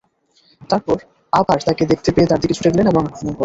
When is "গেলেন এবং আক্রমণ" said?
2.73-3.23